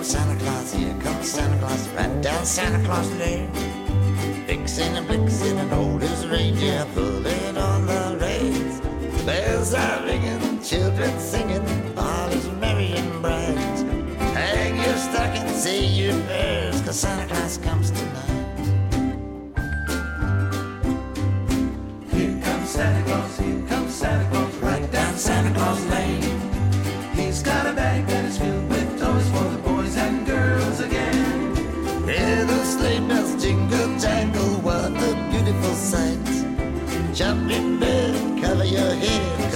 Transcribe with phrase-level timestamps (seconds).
[0.00, 3.50] comes Santa Claus, here comes Santa Claus, right down Santa Claus Lane.
[4.46, 8.80] Vixen and Blitzen and old as reindeer, pulling on the reins.
[9.26, 13.58] Bells are ringing, children singing, all is merry and bright.
[14.32, 18.29] Hang your stocking, say your prayers, cause Santa Claus comes tonight.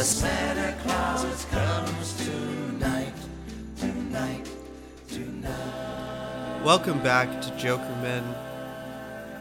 [0.04, 3.12] Head, cause Santa Claus comes tonight,
[3.76, 4.48] tonight,
[5.08, 6.62] tonight.
[6.62, 8.22] Welcome back to Joker Men.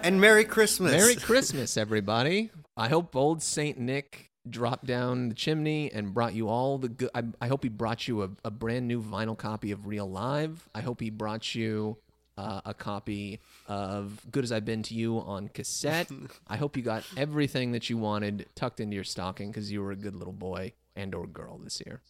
[0.03, 0.91] And Merry Christmas.
[0.91, 2.49] Merry Christmas, everybody.
[2.77, 7.09] I hope old Saint Nick dropped down the chimney and brought you all the good.
[7.15, 10.67] I, I hope he brought you a, a brand new vinyl copy of Real Live.
[10.75, 11.97] I hope he brought you
[12.37, 16.09] uh, a copy of Good as I've Been to You on cassette.
[16.47, 19.91] I hope you got everything that you wanted tucked into your stocking because you were
[19.91, 22.01] a good little boy and or girl this year.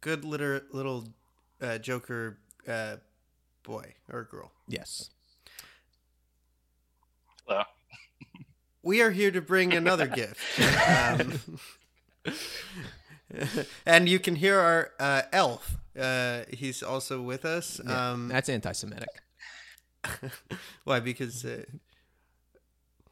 [0.00, 1.08] Good little, little
[1.60, 2.96] uh, Joker uh,
[3.62, 4.52] boy or girl.
[4.68, 5.10] Yes.
[7.46, 7.62] Hello.
[8.82, 10.38] We are here to bring another gift.
[10.60, 11.40] Um,
[13.86, 15.78] and you can hear our uh, elf.
[15.98, 17.80] Uh, he's also with us.
[17.82, 19.08] Yeah, Um, that's anti-Semitic.
[20.84, 21.00] why?
[21.00, 21.44] Because.
[21.44, 21.64] Uh,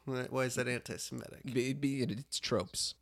[0.05, 1.43] why why is that anti Semitic?
[1.45, 2.95] Be, be, it's tropes.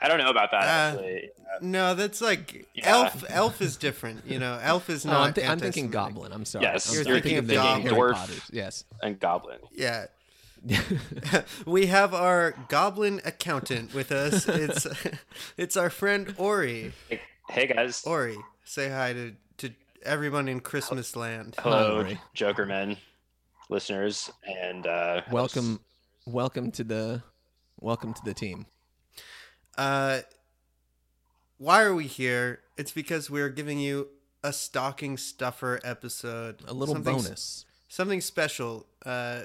[0.00, 0.62] I don't know about that.
[0.64, 0.66] Uh,
[0.98, 1.30] actually.
[1.60, 2.88] No, that's like Yeah.
[2.90, 3.24] elf.
[3.28, 4.26] Elf is different.
[4.26, 5.22] You know, elf is No, not.
[5.28, 5.90] I'm, thi- I'm thinking.
[5.90, 6.32] Goblin.
[6.32, 6.64] I'm sorry.
[6.64, 7.20] Yes, I'm You're sorry.
[7.20, 7.94] thinking of the Goblin.
[7.94, 8.50] Dwarf.
[8.52, 8.84] Yes.
[9.02, 9.58] and Goblin.
[9.72, 10.06] Yeah.
[11.66, 14.48] we have our goblin accountant with us.
[14.48, 14.86] It's
[15.58, 16.92] it's our friend Ori.
[17.10, 18.02] Hey, hey guys.
[18.06, 19.70] Ori, say hi to to
[20.04, 21.54] everyone in Christmas land.
[21.58, 22.18] Hello, Ori.
[22.32, 22.96] Joker men,
[23.68, 25.80] listeners, and uh, welcome,
[26.26, 27.22] welcome to the,
[27.80, 28.66] welcome to the team.
[29.76, 30.20] Uh,
[31.58, 32.60] why are we here?
[32.76, 34.08] It's because we're giving you
[34.42, 36.62] a stocking stuffer episode.
[36.66, 37.64] A little Something- bonus.
[37.88, 39.42] something special uh,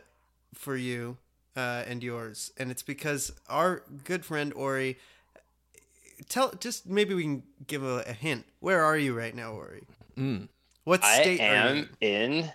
[0.54, 1.18] for you
[1.56, 4.98] uh, and yours, and it's because our good friend Ori.
[6.28, 8.46] Tell just maybe we can give a, a hint.
[8.60, 9.84] Where are you right now, Ori?
[10.18, 10.50] Mm.
[10.84, 11.82] What I state are you?
[11.82, 12.52] am in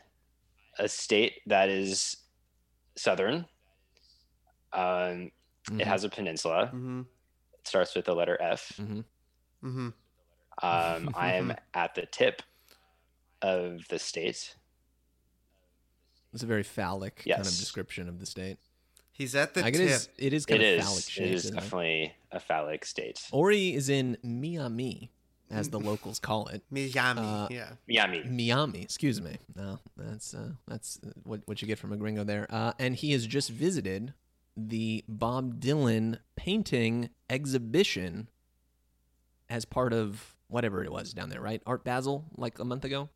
[0.79, 2.17] a state that is
[2.97, 3.47] southern.
[4.73, 5.31] Um,
[5.71, 5.81] Mhm.
[5.81, 6.67] It has a peninsula.
[6.67, 7.01] Mm-hmm.
[7.55, 8.73] It starts with the letter F.
[8.77, 9.01] hmm
[9.63, 9.89] Mm-hmm.
[10.63, 12.43] Um, I am at the tip
[13.41, 14.57] of the state.
[16.35, 18.59] It's a very phallic kind of description of the state.
[19.13, 19.81] He's at the I tip.
[19.89, 21.09] guess it is kind It of phallic is.
[21.09, 21.29] shaped.
[21.31, 21.61] It is isn't it?
[21.63, 23.27] definitely a phallic state.
[23.33, 25.13] Ori is in Miami,
[25.55, 26.63] as the locals call it.
[26.71, 27.21] Miami.
[27.21, 27.71] Uh, yeah.
[27.89, 28.25] Miami.
[28.25, 29.39] Miami, excuse me.
[29.57, 32.47] No, that's uh, that's what what you get from a gringo there.
[32.51, 34.15] Uh, and he has just visited
[34.57, 38.29] the Bob Dylan painting exhibition
[39.49, 41.63] as part of whatever it was down there, right?
[41.67, 43.09] Art Basel, like a month ago.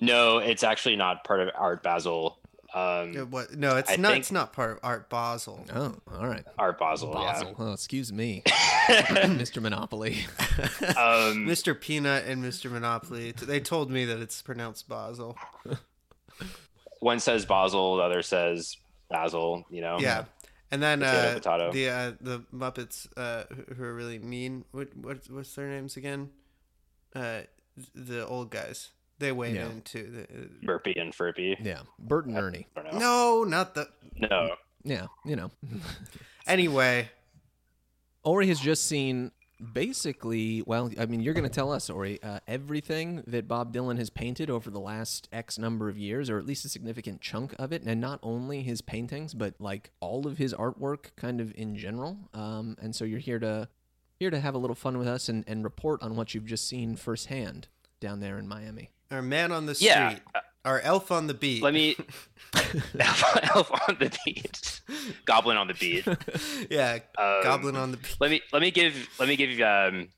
[0.00, 2.38] No, it's actually not part of Art Basel.
[2.74, 3.54] Um, what?
[3.54, 4.12] No, it's I not.
[4.12, 5.64] think- It's not part of Art Basel.
[5.74, 6.44] Oh, all right.
[6.58, 7.12] Art Basel.
[7.12, 7.54] Basel.
[7.58, 8.42] Oh, excuse me,
[8.88, 9.60] Mr.
[9.60, 10.24] Monopoly.
[10.80, 11.78] um, Mr.
[11.78, 12.70] Peanut and Mr.
[12.70, 13.32] Monopoly.
[13.32, 15.36] They told me that it's pronounced Basel.
[17.00, 18.76] one says Basel, the other says
[19.10, 19.64] Basil.
[19.70, 19.98] You know.
[20.00, 20.24] Yeah.
[20.70, 21.38] And then uh,
[21.72, 24.64] the uh, the Muppets uh, who- who are really mean.
[24.72, 26.30] What what what's their names again?
[27.14, 27.40] Uh,
[27.94, 28.88] the old guys.
[29.22, 29.70] They weigh Yeah.
[29.70, 30.26] in too.
[30.28, 31.56] The- Burpee and Furpy.
[31.64, 32.66] Yeah, Bert and Ernie.
[32.76, 32.98] I don't know.
[32.98, 33.88] no, not the.
[34.18, 34.56] No.
[34.84, 35.50] Yeah, you know.
[36.46, 37.08] Anyway,
[38.24, 39.30] Ori has just seen
[39.72, 43.96] basically, well, I mean, you're going to tell us, Ori, uh, everything that Bob Dylan
[43.98, 47.54] has painted over the last X number of years, or at least a significant chunk
[47.60, 51.52] of it, and not only his paintings, but like all of his artwork, kind of
[51.56, 52.16] in general.
[52.34, 53.68] Um, and so you're here to
[54.18, 56.68] here to have a little fun with us and, and report on what you've just
[56.68, 57.68] seen firsthand
[58.00, 58.90] down there in Miami.
[59.12, 60.18] Our man on the street, Yeah.
[60.64, 61.62] our elf on the beat.
[61.62, 61.96] Let me.
[63.00, 63.24] elf,
[63.54, 64.80] elf on the beat.
[65.24, 66.06] Goblin on the beat.
[66.70, 68.16] yeah, Um, goblin on the beat.
[68.20, 70.08] Let me let me give let me give um,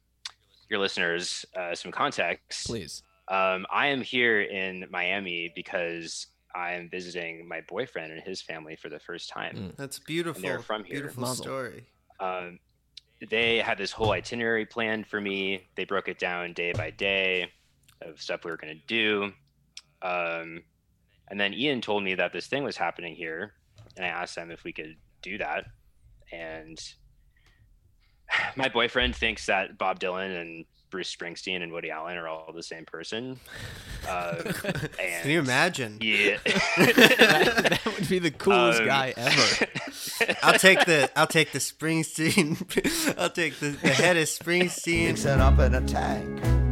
[0.69, 2.67] your listeners uh, some context.
[2.67, 3.03] Please.
[3.29, 8.77] Um, I am here in Miami because I am visiting my boyfriend and his family
[8.77, 9.57] for the first time.
[9.57, 9.77] Mm.
[9.77, 10.43] That's beautiful.
[10.43, 10.97] they're from here.
[10.97, 11.45] Beautiful Mazel.
[11.45, 11.87] story.
[12.21, 12.59] Um,
[13.31, 15.69] they had this whole itinerary planned for me.
[15.77, 17.51] They broke it down day by day
[18.03, 19.33] of stuff we were going to do.
[20.03, 20.63] Um,
[21.29, 23.55] and then Ian told me that this thing was happening here,
[23.97, 25.65] and I asked them if we could do that.
[26.33, 26.79] And
[28.57, 32.63] my boyfriend thinks that Bob Dylan and Bruce Springsteen and Woody Allen are all the
[32.63, 33.41] same person.
[34.09, 34.91] Um, and
[35.23, 35.99] Can you imagine?
[36.01, 36.39] Yeah.
[36.45, 39.67] that, that would be the coolest Um, guy ever.
[40.45, 43.17] I'll take the I'll take the Springsteen.
[43.19, 45.19] I'll take the, the head of We Springsteen.
[45.19, 46.23] set up an attack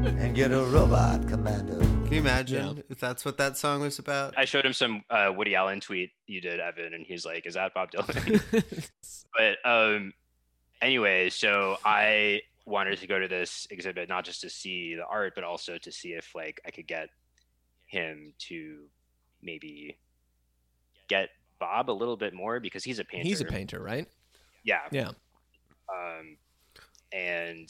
[0.05, 1.79] and get a robot commando.
[1.79, 2.83] Can you imagine Yeah.
[2.91, 4.35] if that's what that song was about?
[4.37, 7.55] I showed him some uh, Woody Allen tweet you did, Evan, and he's like, "Is
[7.55, 8.91] that Bob Dylan?"
[9.37, 10.13] but um,
[10.81, 15.35] anyway, so I wanted to go to this exhibit not just to see the art,
[15.35, 17.09] but also to see if like I could get
[17.87, 18.85] him to
[19.43, 19.99] maybe
[21.09, 23.29] get Bob a little bit more because he's a painter.
[23.29, 24.09] He's a painter, right?
[24.65, 24.81] Yeah.
[24.91, 25.11] Yeah.
[25.93, 26.37] um,
[27.13, 27.69] and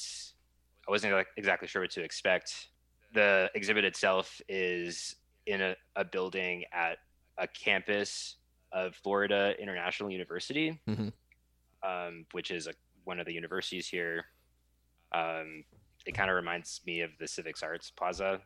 [0.87, 2.69] I wasn't like, exactly sure what to expect.
[3.15, 6.99] The exhibit itself is in a, a building at
[7.39, 8.37] a campus
[8.73, 11.13] of Florida International University, Mhm.
[11.83, 12.73] um, which is a,
[13.05, 14.25] one of the universities here.
[15.13, 15.65] Um,
[16.07, 18.41] it kind of reminds me of the Civics Arts Plaza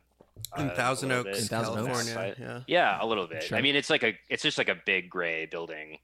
[0.57, 1.87] In uh, a Thousand Oaks, In Thousand Oaks.
[1.87, 2.35] California.
[2.37, 3.43] But- Yeah, Yeah, a little bit.
[3.43, 3.57] Sure.
[3.57, 5.97] I mean, it's like a, it's just like a big gray building,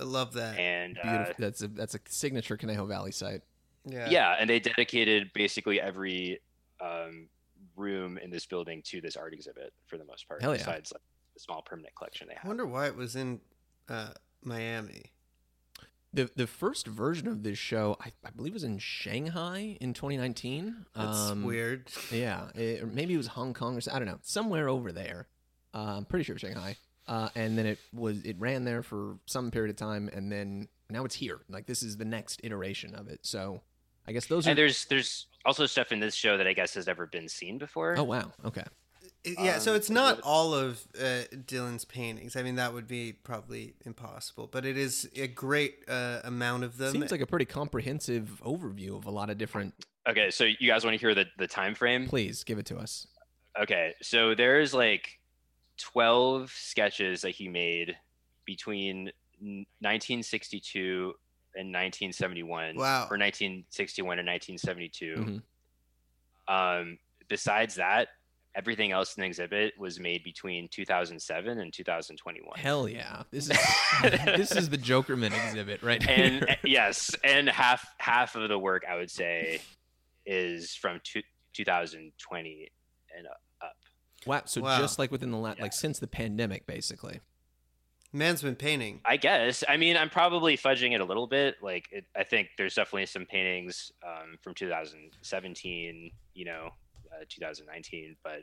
[0.00, 0.58] I love that.
[0.58, 1.34] and uh, Beautiful.
[1.38, 3.42] that's a that's a signature Conejo Valley site.
[3.84, 4.08] Yeah.
[4.10, 6.40] yeah and they dedicated basically every
[6.80, 7.28] um,
[7.76, 10.58] room in this building to this art exhibit for the most part Hell yeah.
[10.58, 11.02] besides like
[11.34, 13.40] the small permanent collection they have I wonder why it was in
[13.88, 14.10] uh,
[14.42, 15.12] Miami.
[16.12, 20.86] The the first version of this show, I, I believe, was in Shanghai in 2019.
[20.96, 21.88] That's Um, weird.
[22.10, 24.90] Yeah, it, or maybe it was Hong Kong or so- I don't know, somewhere over
[24.90, 25.28] there.
[25.74, 26.76] Uh, I'm pretty sure Shanghai.
[27.06, 30.68] Uh, and then it was it ran there for some period of time, and then
[30.90, 31.40] now it's here.
[31.48, 33.20] Like this is the next iteration of it.
[33.26, 33.60] So
[34.06, 34.50] I guess those are.
[34.50, 37.58] and there's there's also stuff in this show that i guess has never been seen
[37.58, 38.32] before Oh wow.
[38.44, 38.64] Okay.
[39.24, 42.36] It- yeah, so um, it's not it- all of uh, Dylan's paintings.
[42.36, 46.78] I mean, that would be probably impossible, but it is a great uh, amount of
[46.78, 46.92] them.
[46.92, 49.74] Seems like a pretty comprehensive overview of a lot of different.
[50.08, 52.78] okay so you guys want to hear the the time frame Please give it to
[52.78, 53.06] us.
[53.60, 55.18] okay so there's like
[55.78, 57.96] 12 sketches that he made
[58.44, 61.14] between n- 1962
[61.54, 63.06] and 1971 Wow.
[63.10, 65.42] or 1961 and 1972
[66.48, 66.52] Mhm.
[66.52, 66.98] um
[67.28, 68.08] besides that
[68.54, 73.22] everything else in the exhibit was made between 2007 and 2021 Hell yeah!
[73.30, 73.58] This is
[74.02, 76.56] this is the Jokerman exhibit right and here.
[76.64, 79.60] yes and half half of the work i would say
[80.26, 81.22] is from two,
[81.54, 82.68] 2020
[83.16, 83.40] and up
[84.26, 84.42] wow.
[84.46, 84.78] So Wow.
[84.78, 85.62] just like within the la- Yeah.
[85.62, 87.20] like since the pandemic, basically.
[88.12, 89.00] Man's been painting.
[89.04, 89.62] I guess.
[89.68, 91.56] I mean, I'm probably fudging it a little bit.
[91.62, 96.70] Like, it, I think there's definitely some paintings um, from 2017, you know,
[97.12, 98.40] uh, 2019, but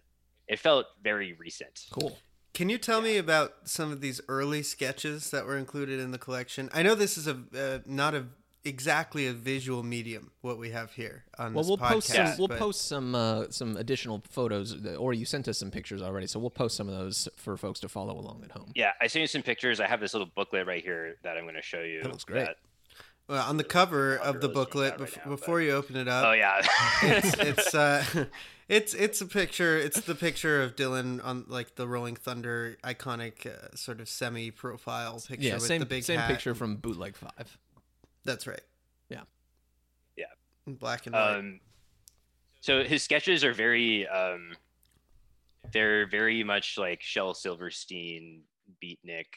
[0.48, 1.86] it felt very recent.
[1.92, 2.18] Cool.
[2.54, 6.18] Can you tell me about some of these early sketches that were included in the
[6.18, 6.70] collection?
[6.74, 8.28] I know this is a uh, not a
[8.66, 11.90] exactly a visual medium what we have here on Well, this we'll podcast.
[11.94, 12.36] post some.
[12.38, 16.40] We'll post some uh, some additional photos, or you sent us some pictures already, so
[16.40, 18.72] we'll post some of those for folks to follow along at home.
[18.76, 19.80] Yeah, I sent you some pictures.
[19.80, 22.02] I have this little booklet right here that I'm going to show you.
[22.04, 22.48] That looks great.
[23.28, 26.26] well, on the cover of the booklet right bef- now, before you open it up.
[26.26, 26.62] oh, yeah.
[27.04, 28.04] it's it's uh
[28.68, 33.46] it's it's a picture it's the picture of dylan on like the rolling thunder iconic
[33.46, 36.30] uh, sort of semi profile picture Yeah, with same the big same hat.
[36.32, 37.60] picture from Bootleg Five.
[38.26, 38.62] That's right
[39.10, 39.22] Yeah.
[40.18, 40.26] Yeah.
[40.68, 41.60] Black and white um,
[42.66, 44.50] so his sketches are very, um,
[45.72, 48.42] they're very much like Shel Silverstein,
[48.84, 49.28] Beatnik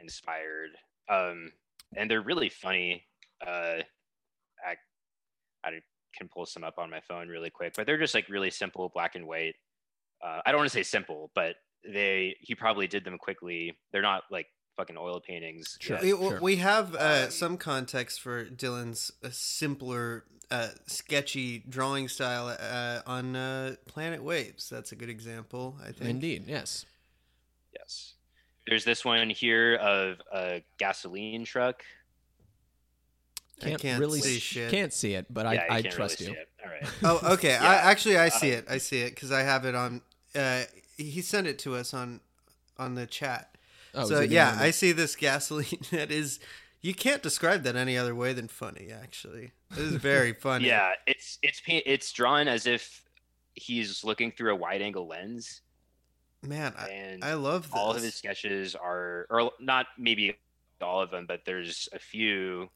[0.00, 0.70] inspired.
[1.06, 1.52] Um,
[1.94, 3.04] and they're really funny.
[3.46, 3.82] Uh,
[4.66, 4.76] I,
[5.62, 5.70] I
[6.16, 8.90] can pull some up on my phone really quick, but they're just like really simple
[8.94, 9.56] black and white.
[10.24, 13.76] Uh, I don't want to say simple, but they he probably did them quickly.
[13.92, 14.46] They're not like
[14.76, 15.76] fucking oil paintings.
[15.80, 15.96] Sure.
[15.96, 16.02] yet.
[16.02, 16.40] we, sure.
[16.40, 23.00] we have uh, Um, some context for dylan's uh, simpler uh, sketchy drawing style uh,
[23.06, 26.86] on uh, planet waves that's a good example i think Indeed, yes.
[27.78, 28.14] Yes.
[28.66, 31.82] There's this one here of a gasoline truck.
[33.64, 34.70] I can't really see s- shit.
[34.70, 36.36] Can't see it, but yeah, I, I can't trust really you.
[36.36, 36.48] see it.
[36.64, 37.20] All right.
[37.24, 37.56] Oh, okay.
[37.56, 38.64] I actually I see Uh, it.
[38.70, 40.02] I see it because I have it on.
[40.34, 40.62] Uh,
[40.96, 42.20] he sent it to us on
[42.78, 43.49] on the chat.
[43.94, 45.80] Oh, so yeah, I see this gasoline.
[45.90, 46.40] That is,
[46.80, 48.90] you can't describe that any other way than funny.
[48.92, 50.66] Actually, it is very funny.
[50.68, 53.02] Yeah, it's it's it's drawn as if
[53.54, 55.62] he's looking through a wide angle lens,
[56.42, 57.72] man, I, and I love this.
[57.74, 60.36] all of his sketches are, or not maybe
[60.80, 62.70] all of them, but there's a few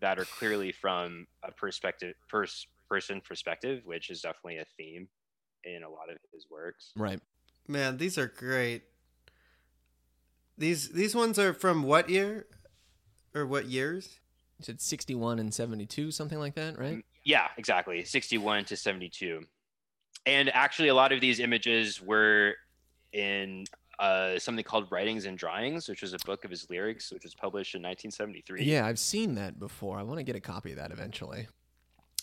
[0.00, 5.08] that are clearly from a perspective, pers- person perspective, which is definitely a theme
[5.64, 6.92] in a lot of his works.
[6.96, 7.20] right.
[7.70, 8.82] Man, these are great.
[10.58, 12.46] These these ones are from what year,
[13.34, 14.18] or what years?
[14.58, 17.04] You said 61 and 72, something like that, right?
[17.22, 18.04] Yeah, exactly.
[18.04, 19.42] 61 to 72.
[20.26, 22.54] And actually, a lot of these images were
[23.12, 23.66] in
[24.00, 27.34] uh, something called Writings and Drawings, which was a book of his lyrics, which was
[27.34, 28.64] published in 1973.
[28.64, 29.98] Yeah, I've seen that before.
[29.98, 31.46] I want to get a copy of that eventually.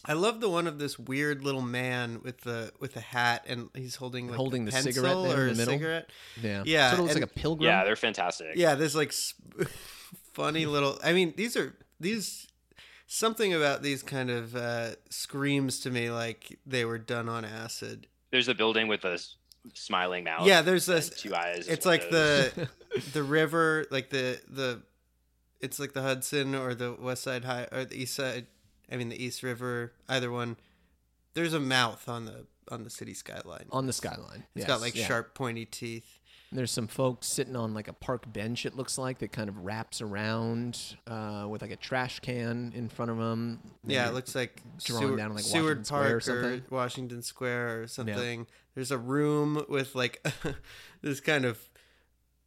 [0.07, 3.69] I love the one of this weird little man with the with a hat and
[3.74, 5.74] he's holding like Holding a the pencil cigarette there in or the middle.
[5.74, 6.09] cigarette.
[6.41, 6.63] Yeah.
[6.65, 7.67] Yeah, Sort of looks and- like a pilgrim.
[7.67, 8.51] Yeah, they're fantastic.
[8.55, 9.12] Yeah, there's like
[10.33, 10.97] funny little.
[11.03, 12.47] I mean, these are these.
[13.07, 18.07] Something about these kind of uh, screams to me like they were done on acid.
[18.31, 19.35] There's a building with a s-
[19.75, 20.47] smiling mouth.
[20.47, 21.09] Yeah, there's this.
[21.12, 21.67] two eyes.
[21.67, 22.67] It's like the
[23.13, 24.81] the river, like the the.
[25.62, 28.47] It's like the Hudson or the West Side High or the East Side.
[28.92, 29.94] I mean the East River.
[30.08, 30.58] Either one.
[31.34, 33.65] There's a mouth on the on the city skyline.
[33.72, 34.46] on the skyline.
[34.56, 35.06] It's Yes, got like yeah.
[35.06, 36.20] sharp, pointy teeth.
[36.51, 38.65] There's some folks sitting on like a park bench.
[38.65, 42.88] It looks like that kind of wraps around uh, with like a trash can in
[42.88, 43.60] front of them.
[43.84, 46.75] Yeah, it looks like drawn Seward, down, like, Seward Washington Square or Park or.
[46.75, 48.48] Washington Square or something.
[48.74, 50.25] There's a room with like
[51.01, 51.60] this kind of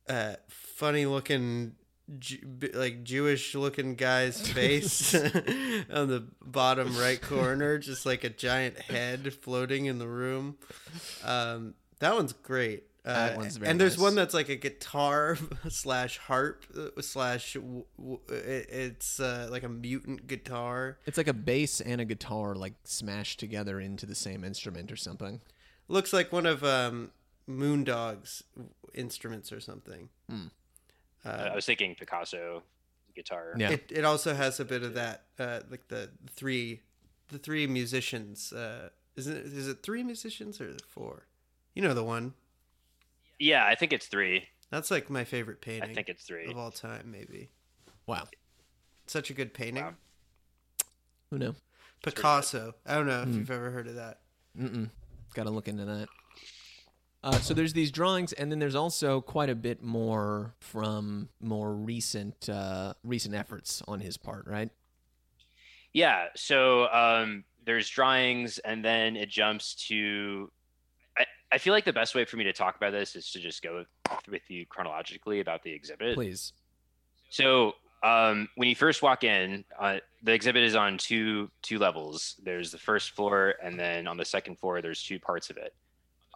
[0.08, 1.74] uh, funny looking,
[2.18, 8.78] Ju- like Jewish looking guy's face on the bottom right corner, just like a giant
[8.80, 10.56] head floating in the room.
[11.24, 12.84] Um, that one's great.
[13.04, 14.02] Uh, That one's very and there's nice.
[14.02, 15.38] one that's like a guitar
[15.70, 20.98] slash harp uh, slash w- w- it's uh, like a mutant guitar.
[21.06, 24.96] It's like a bass and a guitar like smashed together into the same instrument or
[24.96, 25.40] something.
[25.88, 27.10] Looks like one of um,
[27.48, 28.42] Moondog's
[28.94, 30.08] instruments or something.
[31.24, 32.62] Uh, I was thinking Picasso
[33.14, 33.54] guitar.
[33.56, 33.70] Yeah.
[33.70, 36.82] It it also has a bit of that, uh, like the three,
[37.28, 38.52] the three musicians.
[38.52, 41.26] Uh, is it is it three musicians or four?
[41.74, 42.34] You know the one.
[43.38, 44.44] Yeah, I think it's three.
[44.70, 45.90] That's like my favorite painting.
[45.90, 46.46] I think it's three.
[46.50, 47.10] of all time.
[47.10, 47.48] Maybe
[48.06, 48.26] Wow.
[49.06, 49.84] such a good painting.
[49.84, 49.94] Wow.
[51.30, 51.54] Who knew?
[52.02, 52.74] Picasso.
[52.86, 54.20] I don't know if you've ever heard of that.
[54.58, 54.90] Mm-mm.
[55.34, 56.08] Got to look into that.
[57.22, 61.74] Uh, so there's these drawings, and then there's also quite a bit more from more
[61.74, 64.70] recent uh, recent efforts on his part, right?
[65.92, 66.26] Yeah.
[66.36, 70.50] So um, there's drawings, and then it jumps to.
[71.18, 73.40] I, I feel like the best way for me to talk about this is to
[73.40, 73.84] just go
[74.30, 76.14] with you chronologically about the exhibit.
[76.14, 76.52] Please.
[77.30, 82.36] So um, when you first walk in, uh, the exhibit is on two two levels.
[82.44, 85.74] There's the first floor, and then on the second floor, there's two parts of it.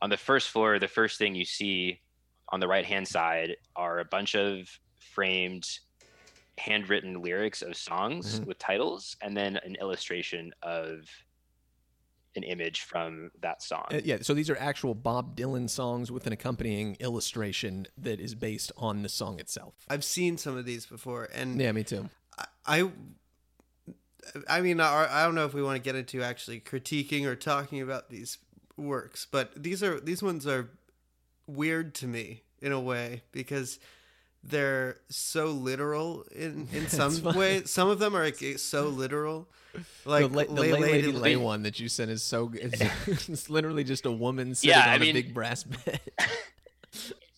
[0.02, 2.00] On the first floor, the first thing you see
[2.48, 4.68] on the right hand side are a bunch of
[4.98, 5.64] framed,
[6.58, 8.46] handwritten lyrics of songs Mhm.
[8.46, 11.08] with titles, and then an illustration of
[12.34, 13.86] an image from that song.
[13.92, 14.18] Uh, yeah.
[14.22, 19.02] So these are actual Bob Dylan songs with an accompanying illustration that is based on
[19.02, 19.74] the song itself.
[19.88, 22.10] I've seen some of these before, and Yeah, me too.
[22.66, 22.90] I,
[24.48, 27.36] I mean, I, I don't know if we want to get into actually critiquing or
[27.36, 28.38] talking about these
[28.76, 30.70] works, but these are these ones are
[31.46, 33.78] weird to me in a way because
[34.44, 37.62] they're so literal in in some way.
[37.64, 39.48] Some of them are like so literal,
[40.04, 42.22] like the, la- the Lay lay, lady, Lady lay Lay- one that you sent is
[42.22, 42.74] so good.
[42.80, 42.80] It's,
[43.28, 46.00] it's literally just a woman sitting Yeah, on I a mean- big brass bed.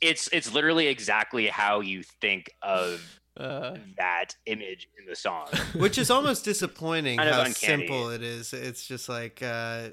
[0.00, 3.00] it's it's literally exactly how you think of
[3.36, 5.46] Uh, that image in the song.
[5.74, 7.86] which is almost disappointing Kind how uncanny.
[7.86, 8.52] simple it is.
[8.52, 9.88] It's just like uh,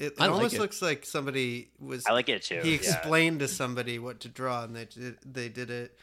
[0.00, 0.60] it, it I like almost it.
[0.60, 2.60] looks like somebody was I like it too.
[2.62, 2.76] he yeah.
[2.76, 5.98] explained to somebody what to draw and they did, they did it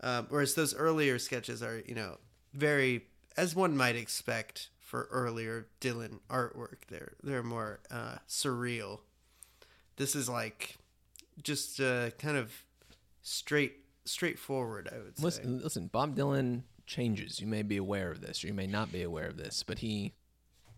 [0.00, 2.18] um, whereas those earlier sketches are you know
[2.52, 3.02] very
[3.36, 9.00] as one might expect for earlier dylan artwork they're they're more uh, surreal
[9.96, 10.76] this is like
[11.42, 12.52] just uh, kind of
[13.22, 13.74] straight
[14.04, 15.86] straightforward i would say listen, listen.
[15.88, 17.40] Bob Dylan changes.
[17.40, 19.80] You may be aware of this, or you may not be aware of this, but
[19.80, 20.12] he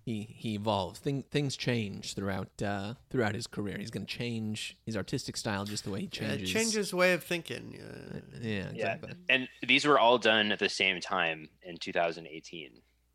[0.09, 0.99] he he evolves.
[0.99, 3.77] Thing, things change throughout uh, throughout his career.
[3.79, 6.51] He's going to change his artistic style just the way he changes.
[6.51, 8.97] changes way of thinking uh, Yeah, Yeah,
[9.29, 12.71] and these were all done at the same time in 2018.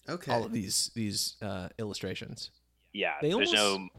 [0.10, 2.52] okay All of these these uh, illustrations.
[2.94, 3.90] Yeah, They there's almost- no.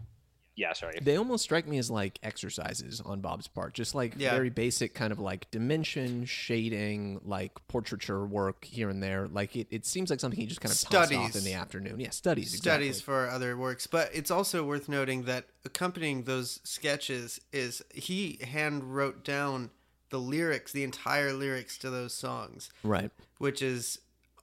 [0.56, 0.98] Yeah, sorry.
[1.02, 4.30] They almost strike me as like exercises on Bob's part, just like Yeah.
[4.30, 9.26] very basic kind of like dimension, shading, like portraiture work here and there.
[9.26, 11.36] Like it, it seems like something he just kind of tossed off Studies.
[11.36, 11.98] in the afternoon.
[11.98, 12.56] Yeah, studies.
[12.56, 13.02] studies exactly.
[13.02, 18.94] for other works but it's also worth noting that accompanying those sketches is he hand
[18.94, 19.70] wrote down
[20.10, 23.10] the lyrics the entire lyrics to those songs Right.
[23.38, 23.98] which is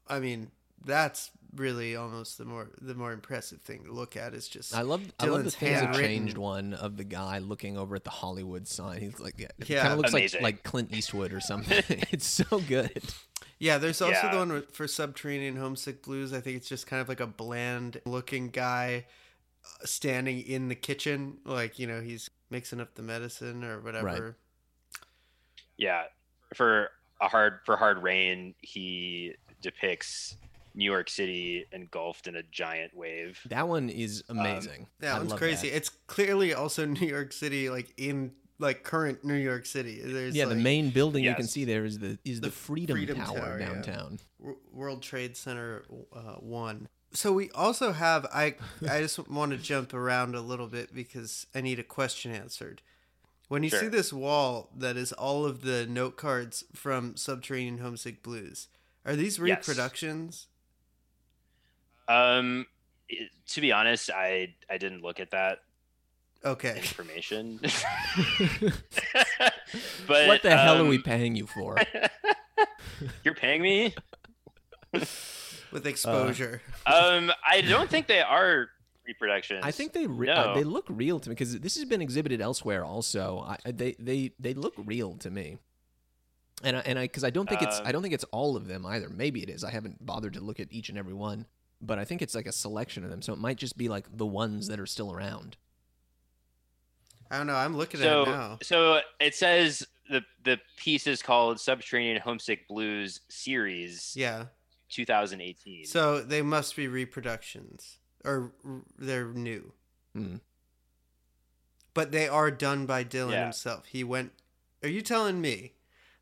[0.09, 0.51] i mean
[0.83, 4.81] that's really almost the more the more impressive thing to look at is just I
[4.81, 8.03] love I love the Dylan's things that changed one of the guy looking over at
[8.03, 9.01] the Hollywood sign.
[9.01, 9.81] He's like, yeah, it Yeah.
[9.81, 10.43] kind of looks like Amazing.
[10.43, 11.83] like Clint Eastwood or something.
[12.11, 13.01] it's so good.
[13.59, 14.31] Yeah, there's also Yeah.
[14.31, 16.33] the one for Subterranean Homesick Blues.
[16.33, 19.05] I think it's just kind of like a bland looking guy
[19.63, 24.35] uh, standing in the kitchen, like you know he's mixing up the medicine or whatever.
[25.77, 26.03] Yeah,
[26.55, 26.89] for
[27.19, 30.35] a hard for hard rain, he depicts
[30.73, 33.39] New York City engulfed in a giant wave.
[33.49, 34.87] That one is amazing.
[34.99, 35.69] That I one's crazy.
[35.69, 35.75] that.
[35.77, 39.99] It's clearly also New York City, like in like current New York City.
[40.01, 42.95] There's yeah, the main building you can see there is the is the, The Freedom,
[42.95, 44.19] Freedom Tower, Tower, downtown.
[44.39, 46.87] W- World Trade Center uh, one.
[47.13, 48.55] So we also have I
[48.89, 52.81] I just want to jump around a little bit because I need a question answered.
[53.49, 58.23] When you see this wall that is all of the note cards from Subterranean Homesick
[58.23, 58.69] Blues,
[59.05, 60.47] are these Yes.
[62.07, 62.39] Reproductions?
[62.39, 62.65] Um,
[63.09, 65.59] it- to be honest, I I didn't look at that
[66.43, 66.75] Okay.
[66.77, 67.59] information.
[70.07, 71.77] but what the hell are we um, paying you for?
[73.23, 73.93] You're paying me?
[75.71, 76.61] With exposure.
[76.85, 78.67] Um, I don't think they are
[79.07, 79.61] reproductions.
[79.63, 82.41] I think they re- uh, they look real to me because this has been exhibited
[82.41, 82.83] elsewhere.
[82.83, 85.57] Also, I, I- they they they look real to me.
[86.63, 88.55] And I, and I because I don't think it's Uh, I don't think it's all
[88.55, 89.09] of them either.
[89.09, 89.63] Maybe it is.
[89.63, 91.45] I haven't bothered to look at each and every one,
[91.81, 93.21] but I think it's like a selection of them.
[93.21, 95.57] So it might just be like the ones that are still around.
[97.29, 97.55] I don't know.
[97.55, 98.57] I'm looking so at it now.
[98.61, 104.45] so it says the the piece is called Subterranean Homesick Blues Series Yeah.
[104.89, 105.85] 2018.
[105.85, 108.51] So they must be reproductions, or
[108.97, 109.71] they're new.
[110.13, 110.35] Hmm.
[111.93, 113.43] But they are done by Dylan Yeah.
[113.43, 113.85] himself.
[113.87, 114.33] He went.
[114.83, 115.75] Are you telling me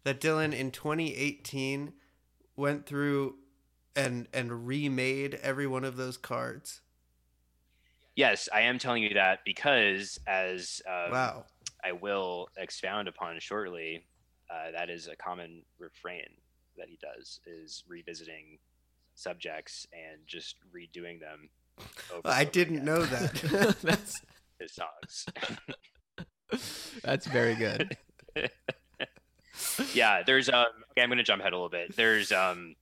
[0.04, 1.94] that Dylan in 2018
[2.56, 3.39] went through
[4.00, 6.82] and and remade every one of those cards?
[8.20, 11.46] yes, I am telling you that because as um, wow.
[11.84, 14.04] I will expound upon shortly,
[14.52, 16.28] uh, that is a common refrain
[16.78, 18.60] that he does is revisiting
[19.16, 21.50] subjects and just redoing them.
[22.14, 23.76] Over I over didn't again, know that.
[23.82, 24.22] that's
[24.60, 25.26] his songs.
[27.04, 27.96] that's very good.
[29.94, 30.66] yeah, there's um.
[30.92, 31.96] Okay, I'm gonna jump ahead a little bit.
[31.96, 32.76] There's um,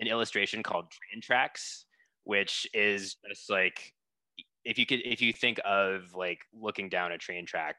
[0.00, 1.84] an illustration called Train Tracks,
[2.24, 3.92] which is just like
[4.64, 7.76] if you could if you think of like looking down a train track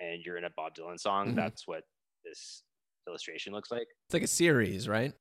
[0.00, 1.36] and you're in a Bob Dylan song, Mhm.
[1.36, 1.84] that's what
[2.24, 2.62] this
[3.06, 3.86] illustration looks like.
[4.06, 5.12] It's like a series, right?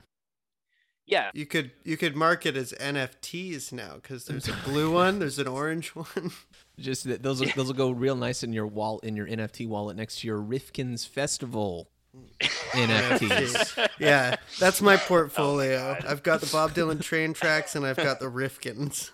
[1.05, 5.19] Yeah, You could you could mark it as NFTs now because there's a blue one,
[5.19, 6.31] there's an orange one.
[6.79, 9.67] Just that those will, those will go real nice in your wall in your NFT
[9.67, 11.89] wallet next to your Rifkin's Festival
[12.73, 13.89] NFTs.
[13.99, 15.95] yeah, that's my portfolio.
[15.97, 16.11] Oh God.
[16.11, 19.11] I've got the Bob Dylan train tracks and I've got the Rifkins.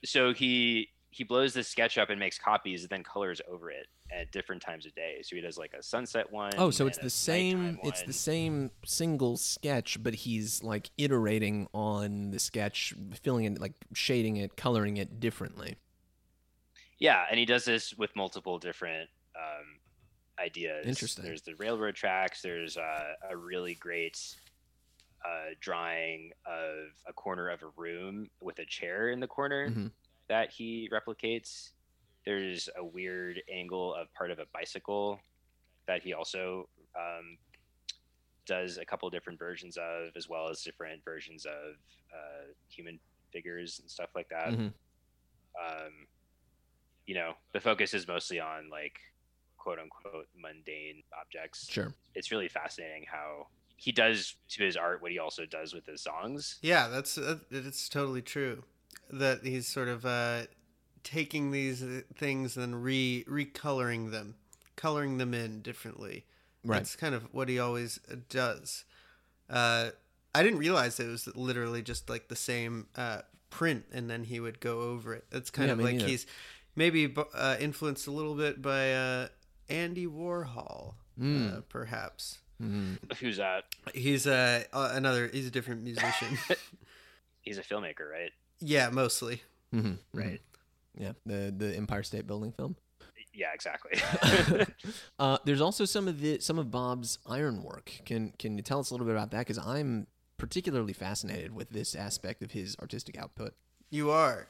[0.04, 3.86] so he he blows this sketch up and makes copies and then colors over it
[4.10, 5.20] at different times of day.
[5.22, 6.52] So he does like a sunset one.
[6.58, 12.30] Oh, so it's the same it's the same single sketch, but he's like iterating on
[12.30, 15.76] the sketch, filling it like shading it, coloring it differently.
[16.98, 19.08] Yeah, and he does this with multiple different
[20.38, 20.86] ideas.
[20.86, 21.24] Interesting.
[21.24, 22.42] There's the railroad tracks.
[22.42, 24.18] There's uh, a really great
[25.24, 29.92] uh, drawing of a corner of a room with a chair in the corner Mhm.
[30.28, 31.70] that he replicates.
[32.26, 35.20] There's a weird angle of part of a bicycle
[35.86, 36.68] that he also
[36.98, 37.38] um,
[38.46, 41.76] does a couple different versions of, as well as different versions of
[42.14, 42.98] uh, human
[43.32, 44.72] figures and stuff like that Mhm.
[45.60, 46.06] um,
[47.06, 48.98] you know, the focus is mostly on like
[49.64, 51.66] quote unquote mundane objects.
[51.70, 51.94] Sure.
[52.14, 53.46] It's really fascinating how
[53.76, 56.58] he does to his art what he also does with his songs.
[56.62, 58.62] Yeah, that's uh, it's totally true.
[59.10, 60.42] That he's sort of uh,
[61.02, 64.34] taking these uh, things and re recoloring them,
[64.76, 66.26] coloring them in differently.
[66.64, 66.78] Right.
[66.78, 68.84] That's kind of what he always uh, does.
[69.48, 69.90] Uh,
[70.34, 74.40] I didn't realize it was literally just like the same uh, print, and then he
[74.40, 75.24] would go over it.
[75.32, 76.06] It's kind Yeah, of like neither.
[76.08, 76.26] he's
[76.76, 79.28] maybe uh, influenced a little bit by uh,
[79.68, 81.62] Andy Warhol, uh, Mm.
[81.68, 82.38] perhaps.
[82.60, 82.98] Mhm.
[83.18, 83.64] Who's that?
[83.94, 85.28] He's uh, uh, another.
[85.28, 86.38] He's a different musician.
[87.42, 88.30] He's a filmmaker, right?
[88.60, 89.42] yeah, mostly.
[89.74, 89.98] Mhm.
[90.12, 90.40] Right.
[90.96, 91.12] Yeah.
[91.26, 92.76] The the Empire State Building film.
[93.34, 94.00] Yeah, exactly.
[95.18, 98.00] uh, there's also some of the some of Bob's ironwork.
[98.04, 99.40] Can can you tell us a little bit about that?
[99.40, 100.06] Because I'm
[100.38, 103.54] particularly fascinated with this aspect of his artistic output.
[103.90, 104.46] You are.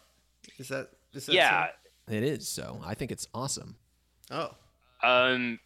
[0.59, 0.90] Is that?
[1.14, 1.68] Is that yeah.
[2.09, 2.81] It is so.
[2.85, 3.77] I think it's awesome.
[4.31, 4.55] Oh.
[5.05, 5.59] Um,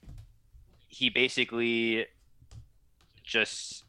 [0.88, 2.06] he basically
[3.22, 3.84] just.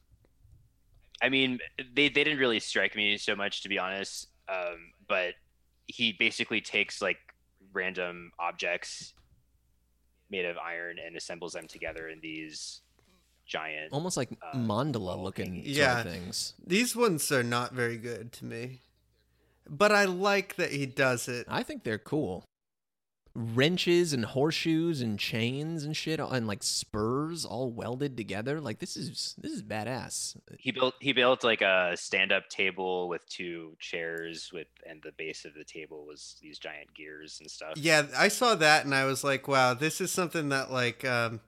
[1.22, 4.28] I mean, they, they didn't really strike me so much, to be honest.
[4.48, 5.34] Um, but
[5.88, 7.18] he basically takes like
[7.74, 9.14] random objects
[10.30, 12.82] made of iron and assembles them together in these
[13.46, 13.92] giant.
[13.92, 16.00] Almost like Uh, mandala looking sort Yeah.
[16.02, 16.54] of things.
[16.66, 18.82] These ones are not very good to me.
[19.68, 21.46] But I like that he does it.
[21.50, 22.46] I think they're cool.
[23.36, 28.60] Wrenches and horseshoes and chains and shit and like spurs all welded together.
[28.60, 30.36] Like this is this is badass.
[30.58, 35.12] He built he built like a stand up table with two chairs with and the
[35.12, 37.74] base of the table was these giant gears and stuff.
[37.76, 41.40] Yeah, I saw that and I was like, wow, this is something that like um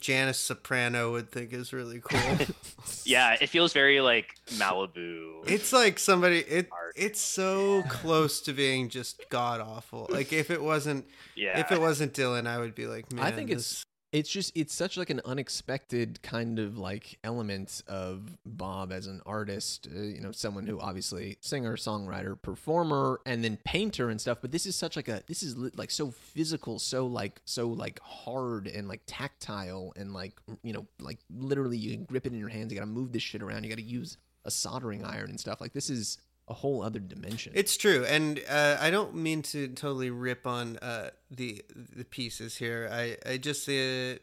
[0.00, 2.46] Janice Soprano would think is really cool.
[3.04, 5.48] Yeah, it feels very like Malibu.
[5.48, 6.92] it's like somebody it Art.
[6.96, 10.06] it's so close to being just god awful.
[10.10, 11.58] Like if it wasn't yeah.
[11.58, 14.74] if it wasn't Dylan, I would be like, man, I think this- it's just it's
[14.74, 20.20] such like an unexpected kind of like element of Bob as an artist, uh, you
[20.20, 24.38] know, someone who obviously singer, songwriter, performer, and then painter and stuff.
[24.40, 28.00] But this is such like a this is like so physical, so like so like
[28.00, 32.38] hard and like tactile and like you know like literally you can grip it in
[32.38, 32.72] your hands.
[32.72, 33.64] You got to move this shit around.
[33.64, 35.60] You got to use a soldering iron and stuff.
[35.60, 37.52] Like this is a whole other dimension.
[37.54, 42.56] It's true, and uh, I don't mean to totally rip on uh, the the pieces
[42.56, 42.88] here.
[42.92, 44.16] I I just uh,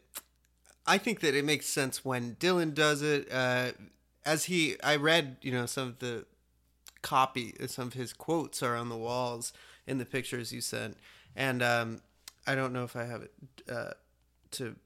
[0.86, 3.30] I think that it makes sense when Dylan does it.
[3.30, 3.72] Uh,
[4.26, 6.24] as he, I read, you know, some of the
[7.02, 9.52] copy, some of his quotes are on the walls
[9.86, 10.96] in the pictures you sent,
[11.36, 12.00] and um,
[12.46, 13.32] I don't know if I have it
[13.70, 13.90] uh,
[14.52, 14.76] to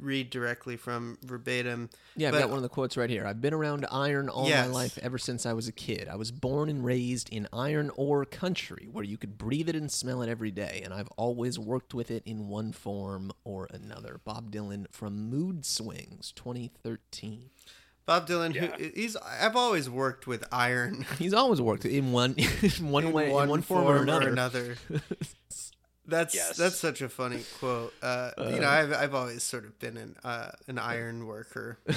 [0.00, 1.90] read directly from verbatim.
[2.16, 3.26] Yeah, I've But- got one of the quotes right here.
[3.26, 4.66] I've been around iron all Yes.
[4.66, 6.08] my life ever since I was a kid.
[6.08, 9.90] I was born and raised in iron ore country where you could breathe it and
[9.90, 14.20] smell it every day, and I've always worked with it in one form or another.
[14.24, 17.50] Bob Dylan from Mood Swings 2013.
[18.06, 18.74] Bob Dylan, Yeah.
[18.76, 21.04] who he's I've always worked with iron.
[21.18, 24.76] He's always worked in one in one in way in one form, or another.
[26.08, 26.56] That's Yes.
[26.56, 27.92] that's such a funny quote.
[28.02, 31.78] Uh, you know, I've I've always sort of been an uh, an iron worker.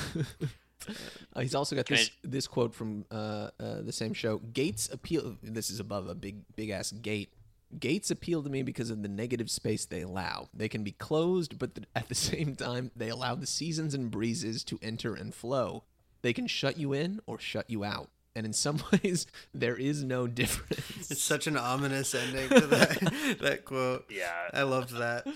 [1.35, 4.39] Uh, he's also got Can this this quote from uh, uh, the same show.
[4.39, 5.37] Gates appeal.
[5.43, 7.31] This is above a big big ass gate.
[7.79, 10.49] Gates appeal to me because of the negative space they allow.
[10.55, 14.09] They can be closed, but th- at the same time, they allow the seasons and
[14.09, 15.83] breezes to enter and flow.
[16.23, 18.09] They can shut you in or shut you out.
[18.35, 21.11] And in some ways, there is no difference.
[21.11, 24.05] It's such an ominous ending to that that quote.
[24.09, 24.31] Yeah.
[24.53, 25.27] I loved that.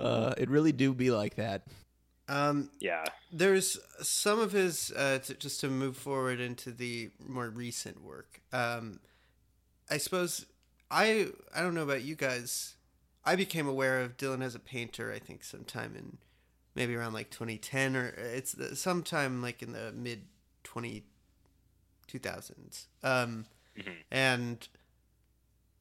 [0.00, 1.66] Uh, it really do be like that.
[2.28, 3.04] Um, Yeah.
[3.32, 8.40] there's some of his uh, to, just to move forward into the more recent work.
[8.52, 9.00] Um,
[9.90, 10.46] I suppose
[10.90, 12.76] I I don't know about you guys.
[13.24, 15.12] I became aware of Dylan as a painter.
[15.12, 16.18] I think sometime in
[16.74, 20.22] maybe around like 2010 or it's the, sometime like in the mid
[20.64, 21.02] 20
[22.08, 22.86] 2000s.
[23.02, 23.44] Um,
[24.10, 24.66] and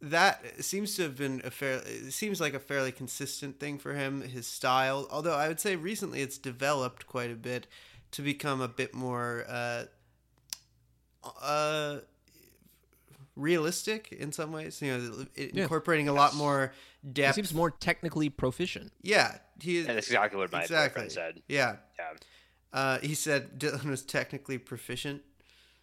[0.02, 3.96] that seems to have been a fair it seems like a fairly consistent thing for
[3.96, 7.66] him his style although i would say recently it's developed quite a bit
[8.12, 9.86] to become a bit more uh
[11.42, 11.98] uh
[13.36, 15.64] realistic in some ways you know it- Yeah.
[15.64, 18.92] incorporating a lot more He depth seems more technically proficient.
[19.02, 21.42] yeah he And that's exactly what my exactly boyfriend said.
[21.48, 22.14] yeah Yeah.
[22.74, 25.24] uh he said dylan was technically proficient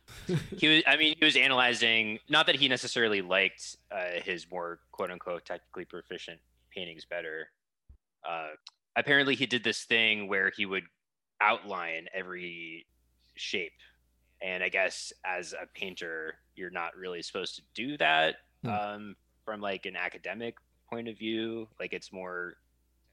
[0.58, 4.80] He was I mean, he was analyzing not that he necessarily liked uh, his more
[4.92, 6.40] quote unquote technically proficient
[6.74, 7.48] paintings better.
[8.28, 8.50] Uh,
[8.96, 10.84] apparently he did this thing where he would
[11.40, 12.86] outline every
[13.36, 13.72] shape.
[14.42, 18.70] And I guess as a painter, you're not really supposed to do that Hmm.
[18.70, 20.56] um, from like an academic
[20.88, 21.68] point of view.
[21.78, 22.54] Like it's more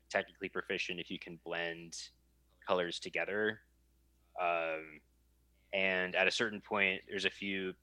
[0.10, 1.98] technically proficient if you can blend
[2.66, 3.60] colors together.
[4.42, 5.02] Um,
[5.74, 7.74] and at a certain point, there's a few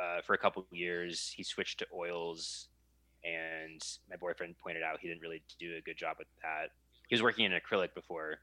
[0.00, 2.68] uh, for a couple of years he switched to oils,
[3.24, 3.80] and
[4.10, 6.70] my boyfriend pointed out he didn't really do a good job with that.
[7.08, 8.38] He was working in acrylic before,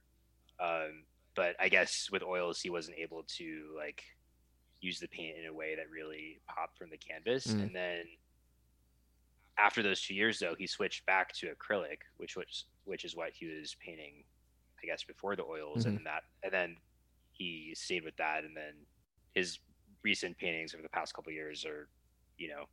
[0.59, 1.03] um,
[1.35, 4.03] but I guess with oils he wasn't able to like
[4.81, 7.47] use the paint in a way that really popped from the canvas.
[7.47, 7.63] Mm.
[7.63, 8.03] And then
[9.57, 13.31] after those two years, though, he switched back to acrylic, which was which is what
[13.33, 14.23] he was painting,
[14.83, 16.77] I guess, before the oils, and that and then
[17.31, 18.73] he stayed with that, and then
[19.35, 19.59] his
[20.03, 21.87] recent paintings over the past couple of years are,
[22.37, 22.65] you know,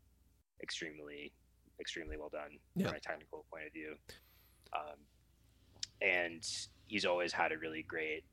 [0.62, 1.33] extremely,
[1.81, 2.88] extremely well done Yeah.
[2.88, 3.96] from a technical point of view.
[4.73, 4.96] Um,
[6.03, 6.46] and
[6.87, 8.25] he's always had a really great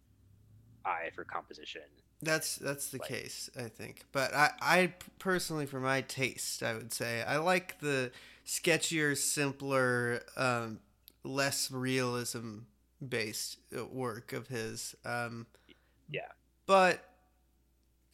[0.86, 1.82] eye for composition.
[2.22, 4.04] That's that's the Like- case, I think.
[4.12, 8.12] But I, I personally, for my taste, I would say I like the
[8.46, 10.80] sketchier, simpler, um,
[11.24, 12.60] less realism
[13.08, 14.96] based uh, work of his.
[15.06, 15.46] Um,
[16.10, 16.32] Yeah.
[16.66, 17.04] but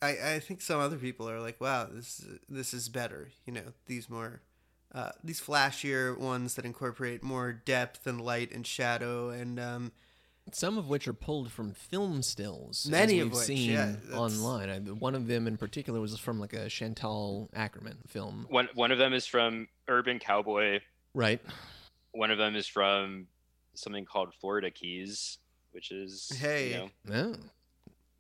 [0.04, 3.30] I, I think some other people are like, wow, this is, this is better.
[3.46, 4.42] You know, these more.
[4.96, 9.92] Uh, these flashier ones that incorporate more depth and light and shadow and um,
[10.52, 12.86] some of which are pulled from film stills.
[12.88, 14.70] Many of we've which, seen yeah, online.
[14.70, 18.46] I, one of them in particular was from like a Chantal Akerman film.
[18.50, 20.82] One one of them is from Urban Cowboy.
[21.16, 21.42] Right.
[22.12, 23.28] One of them is from
[23.74, 25.40] something called Florida Keys,
[25.72, 26.70] which is Hey.
[26.70, 26.78] you
[27.12, 27.36] know, Oh,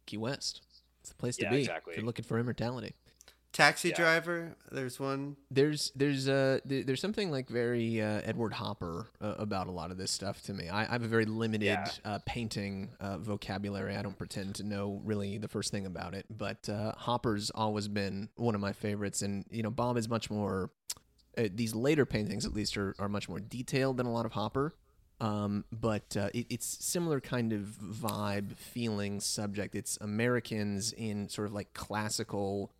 [0.07, 0.61] Key West.
[1.03, 1.91] It's the place to be exactly.
[1.91, 2.93] if you're looking for immortality.
[3.51, 3.95] Taxi Yeah.
[3.97, 4.55] driver.
[4.71, 5.35] There's one.
[5.51, 9.91] There's there's uh there, there's something like very uh, Edward Hopper uh, about a lot
[9.91, 10.69] of this stuff to me.
[10.69, 11.91] I, I have a very limited Yeah.
[12.05, 13.95] uh, painting uh, vocabulary.
[13.95, 17.87] I don't pretend to know really the first thing about it, but uh, Hopper's always
[17.87, 19.21] been one of my favorites.
[19.21, 20.71] And you know, Bob is much more.
[21.37, 24.31] Uh, these later paintings, at least, are, are much more detailed than a lot of
[24.31, 24.73] Hopper.
[25.23, 29.73] Um, but uh, it, it's similar kind of vibe, feeling, subject.
[29.73, 32.71] It's Americans in sort of like classical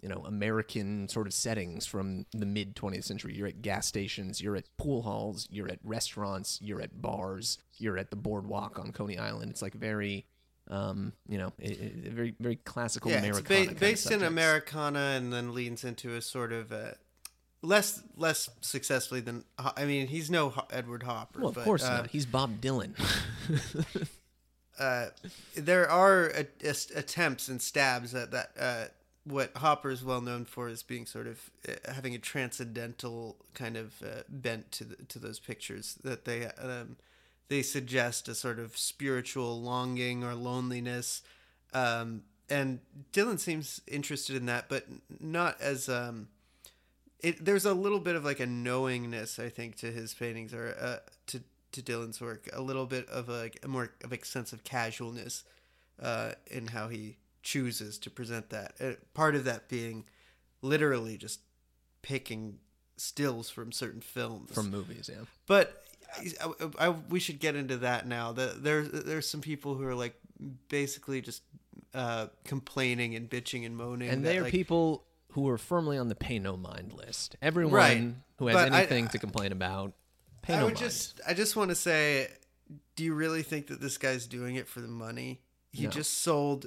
[0.00, 3.34] you know, American sort of settings from the mid 20th century.
[3.34, 7.98] You're at gas stations, you're at pool halls, you're at restaurants, you're at bars, you're
[7.98, 9.50] at the boardwalk on Coney Island.
[9.50, 10.24] It's like very,
[10.68, 13.48] um, you know, it, it, very very classical yeah, it's Americana.
[13.48, 14.22] ba- kind of based in.
[14.22, 16.92] Americana and then leans into a sort of uh,
[17.62, 21.40] less less successfully than I mean he's no Edward Hopper.
[21.40, 22.10] Well, of but, course uh, not.
[22.10, 22.92] He's Bob Dylan.
[24.78, 25.06] uh,
[25.56, 28.50] there are a, a- attempts and stabs at that.
[28.58, 28.84] Uh,
[29.24, 33.76] what Hopper is well known for is being sort of uh, having a transcendental kind
[33.76, 36.96] of uh, bent to the, to those pictures that they um,
[37.48, 41.22] they suggest a sort of spiritual longing or loneliness.
[41.74, 42.80] Um, and
[43.12, 44.86] Dylan seems interested in that, but
[45.20, 46.28] not as um,
[47.20, 47.44] it.
[47.44, 50.96] There's a little bit of like a knowingness, I think, to his paintings or uh,
[51.28, 51.40] to
[51.72, 52.48] to Dylan's work.
[52.52, 55.44] A little bit of a, a more of a sense of casualness
[56.02, 58.74] uh, in how he chooses to present that.
[58.80, 60.04] Uh, part of that being
[60.62, 61.40] literally just
[62.02, 62.58] picking
[62.96, 65.24] stills from certain films from movies, yeah.
[65.46, 65.84] but
[66.16, 68.32] I, I, we should get into that now.
[68.32, 70.14] The, there, there's some people who are like
[70.68, 71.42] basically just
[71.94, 74.08] uh, complaining and bitching and moaning.
[74.08, 77.36] And that, they are like, people who are firmly on the pay no mind list.
[77.42, 78.14] Everyone Right.
[78.36, 79.94] who has But I- anything to complain about,
[80.42, 80.84] pay I no would mind.
[80.86, 82.28] just, I just want to say,
[82.96, 85.40] do you really think that this guy's doing it for the money?
[85.70, 85.90] He No.
[85.90, 86.66] just sold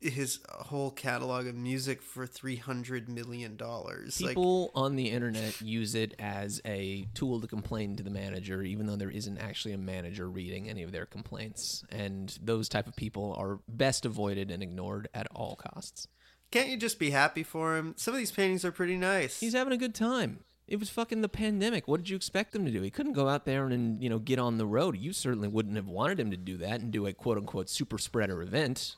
[0.00, 4.20] his whole catalog of music for three hundred million dollars.
[4.20, 8.62] Like, People on the internet use it as a tool to complain to the manager,
[8.64, 11.84] even though there isn't actually a manager reading any of their complaints.
[11.88, 16.08] And those type of people are best avoided and ignored at all costs.
[16.52, 17.94] Can't you just be happy for him?
[17.96, 19.40] Some of these paintings are pretty nice.
[19.40, 20.40] He's having a good time.
[20.68, 21.88] It was fucking the pandemic.
[21.88, 22.82] What did you expect him to do?
[22.82, 24.96] He couldn't go out there and you know get on the road.
[24.96, 27.98] You certainly wouldn't have wanted him to do that and do a quote unquote super
[27.98, 28.96] spreader event.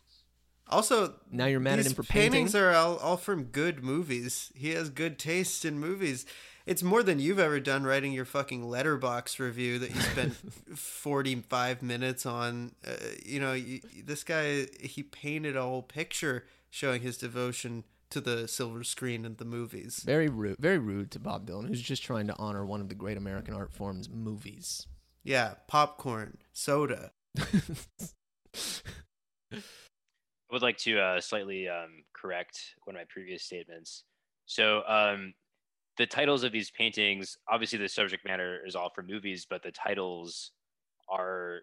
[0.69, 2.69] Also, Now you're mad at him for paintings painting?
[2.69, 4.51] are all, all from good movies.
[4.55, 6.25] He has good taste in movies.
[6.67, 10.33] It's more than you've ever done writing your fucking Letterboxd review that you spent
[10.75, 12.73] 45 minutes on.
[12.87, 12.93] Uh,
[13.25, 18.49] you know, you, this guy, he painted a whole picture showing his devotion to the
[18.49, 20.03] silver screen and the movies.
[20.05, 20.57] Very rude.
[20.59, 23.55] Very rude to Bob Dylan, who's just trying to honor one of the great American
[23.55, 24.89] art forms, movies.
[25.23, 27.13] Yeah, popcorn, soda.
[27.39, 27.53] I
[30.51, 34.03] would like to uh, slightly um, correct one of my previous statements.
[34.47, 35.33] So, um,
[35.97, 39.71] the titles of these paintings, obviously, the subject matter is all for movies, but the
[39.71, 40.51] titles
[41.09, 41.61] are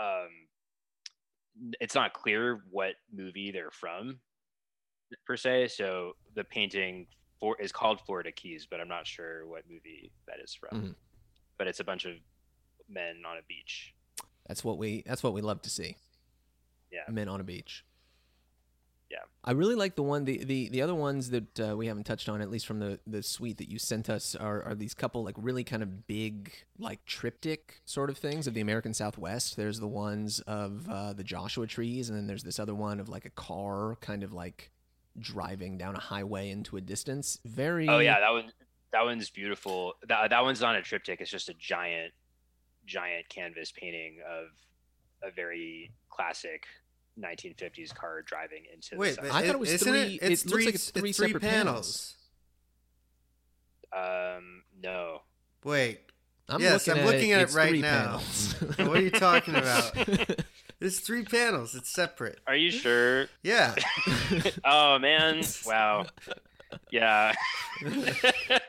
[0.00, 0.28] um,
[1.80, 4.18] it's not clear what movie they're from,
[5.26, 5.68] per se.
[5.68, 7.06] So, the painting
[7.38, 10.82] for is called Florida Keys, but I'm not sure what movie that is from.
[10.82, 10.94] Mhm.
[11.58, 12.16] But it's a bunch of
[12.88, 13.94] men on a beach.
[14.46, 15.02] That's what we.
[15.06, 15.96] That's what we love to see.
[16.90, 17.04] Yeah.
[17.08, 17.84] Men on a beach.
[19.10, 19.18] Yeah.
[19.42, 20.24] I really like the one.
[20.24, 23.00] The the, the other ones that uh, we haven't touched on, at least from the
[23.06, 26.52] the suite that you sent us, are are these couple like really kind of big
[26.78, 29.56] like triptych sort of things of the American Southwest.
[29.56, 33.08] There's the ones of uh, the Joshua trees, and then there's this other one of
[33.08, 34.70] like a car kind of like
[35.18, 37.38] driving down a highway into a distance.
[37.44, 37.88] Very.
[37.88, 38.52] Oh yeah, that one
[38.92, 39.94] that one's beautiful.
[40.08, 41.20] That that one's not a triptych.
[41.20, 42.12] It's just a giant,
[42.86, 44.46] giant canvas painting of
[45.22, 46.64] a very classic
[47.18, 49.26] 1950s car driving into Wait, the.
[49.34, 50.30] I thought it was isn't three- It?
[50.32, 50.64] It's it looks three.
[50.66, 52.16] like it's three three separate panels.
[53.92, 55.22] Um, no.
[55.64, 56.00] Wait,
[56.48, 57.34] I'm Yes, looking I'm at looking it.
[57.34, 58.18] at it It's right now.
[58.78, 59.92] what are you talking about?
[60.80, 61.74] There's three panels.
[61.74, 62.38] It's separate.
[62.46, 63.26] Are you sure?
[63.42, 63.74] Yeah.
[64.64, 66.06] oh man, wow.
[66.90, 67.34] Yeah,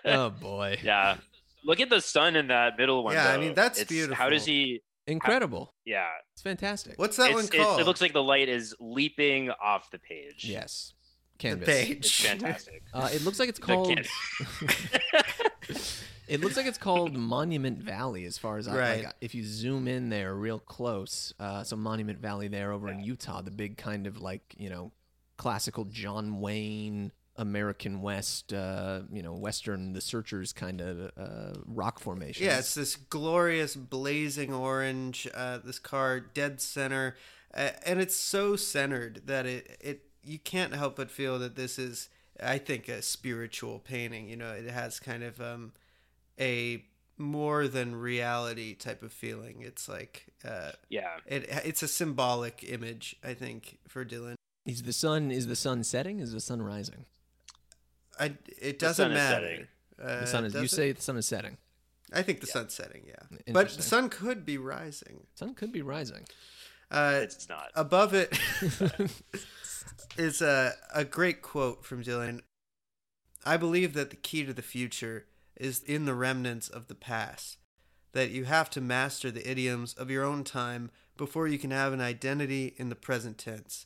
[0.06, 0.80] oh boy.
[0.84, 1.17] yeah.
[1.63, 3.13] Look at the sun in that middle one.
[3.13, 4.82] Yeah, I mean, that's It's- How does he?
[5.08, 5.74] Incredible.
[5.86, 6.97] Yeah, It's fantastic.
[6.97, 7.80] What's that It's- one it- called?
[7.80, 10.45] It, looks like the light is leaping off the page.
[10.45, 10.93] Yes.
[11.38, 11.67] the Canvas.
[11.67, 11.97] page.
[11.97, 12.84] it's fantastic.
[12.93, 14.00] Uh, it looks like it's The called.
[16.31, 19.03] It looks like it's called Monument Valley, as far as I Right.
[19.03, 19.15] like.
[19.19, 23.41] If you zoom in there real close, uh, so Monument Valley there over in Utah,
[23.41, 24.91] the big kind of like you know
[25.37, 31.99] classical John Wayne American West, uh, you know Western The Searchers kind of uh, rock
[31.99, 32.45] formation.
[32.45, 35.27] Yeah, it's this glorious blazing orange.
[35.33, 37.17] Uh, this car dead center,
[37.53, 41.77] uh, and it's so centered that it it you can't help but feel that this
[41.79, 42.07] is,
[42.41, 44.29] I think, a spiritual painting.
[44.29, 45.73] You know, it has kind of um,
[46.41, 46.84] a
[47.17, 49.62] more than reality type of feeling.
[49.62, 51.17] It's like uh, Yeah.
[51.27, 53.15] it it's a symbolic image.
[53.23, 54.34] I think for Dylan.
[54.65, 56.19] Is the sun is the sun setting?
[56.19, 57.06] Is the sun rising?
[58.19, 59.45] I it doesn't sun matter.
[59.45, 59.67] setting.
[60.01, 60.54] Uh, The sun is.
[60.56, 61.58] You say the sun is setting.
[62.13, 63.04] I think the sun's setting.
[63.08, 65.27] Yeah, but the sun could be rising.
[65.36, 66.25] Sun could be rising.
[66.89, 67.69] Uh, It's not.
[67.73, 68.38] above it
[70.17, 72.41] is a, a great quote from Dylan.
[73.45, 75.25] I believe that the key to the future
[75.62, 77.58] is in the remnants of the past,
[78.13, 81.93] that you have to master the idioms of your own time before you can have
[81.93, 83.86] an identity in the present tense.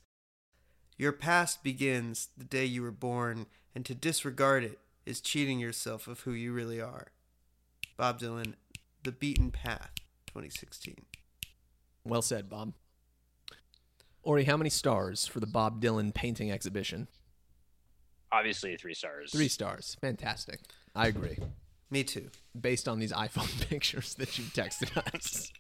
[0.98, 6.08] Your past begins the day you were born, and to disregard it is cheating yourself
[6.08, 7.08] of who you really are.
[7.98, 8.54] Bob Dylan,
[9.04, 9.92] The Beaten Path,
[10.28, 10.96] 2016.
[12.06, 12.74] Well said, Bob.
[14.24, 17.10] Ori, how many stars for the Bob Dylan painting exhibition?
[18.32, 19.32] Obviously, three stars.
[19.32, 19.98] Three stars.
[20.00, 20.62] Fantastic.
[20.96, 21.38] I agree.
[21.92, 22.30] Me too.
[22.60, 25.52] Based on these iPhone pictures that you texted us.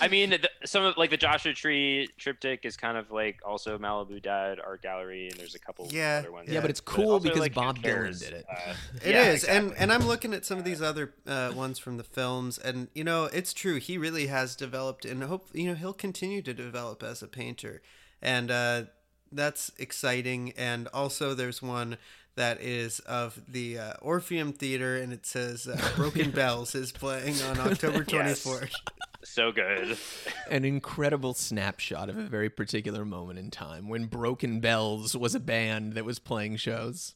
[0.00, 3.78] I mean, the, some of like the Joshua Tree triptych is kind of like also
[3.78, 6.18] Malibu Dad Art Gallery, and there's a couple Yeah.
[6.22, 6.50] other ones.
[6.50, 8.44] Yeah, but it's cool also, because like, Bob Dylan did it.
[8.50, 11.78] Uh, It yeah, is, and and I'm looking at some of these other uh, ones
[11.78, 13.76] from the films, and you know, it's true.
[13.76, 17.80] He really has developed, and hope you know he'll continue to develop as a painter,
[18.20, 18.82] and uh,
[19.30, 20.52] that's exciting.
[20.58, 21.96] And also, there's one
[22.36, 27.40] that is of the uh, Orpheum Theater, and it says uh, "Broken Bells" is playing
[27.42, 28.44] on October Yes.
[28.44, 28.72] 24th.
[29.24, 29.96] so good.
[30.50, 35.40] An incredible snapshot of a very particular moment in time when Broken Bells was a
[35.40, 37.14] band that was playing shows.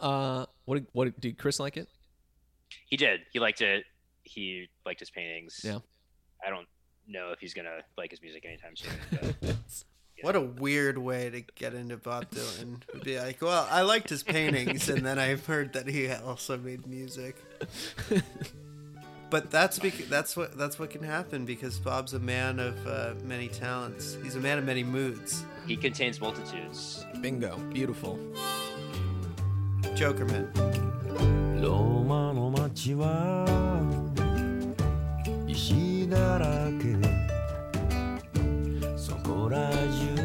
[0.00, 1.88] Uh, what what did Chris like it?
[2.86, 3.20] He did.
[3.32, 3.84] He liked it.
[4.22, 5.60] He liked his paintings.
[5.64, 5.78] Yeah.
[6.46, 6.66] I don't
[7.08, 9.56] know if he's gonna like his music anytime soon.
[10.22, 12.80] What a weird way to get into Bob Dylan.
[13.02, 16.86] Be like, well, I liked his paintings, and then I heard that he also made
[16.86, 17.36] music.
[19.30, 23.14] but that's bec- that's what that's what can happen because Bob's a man of uh,
[23.24, 24.16] many talents.
[24.22, 25.44] He's a man of many moods.
[25.66, 27.04] He contains multitudes.
[27.20, 27.56] Bingo.
[27.72, 28.18] Beautiful.
[29.94, 30.48] Jokerman.
[39.02, 40.21] そこら中